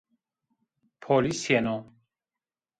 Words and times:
Polîs 1.03 1.41
yeno 1.51 1.77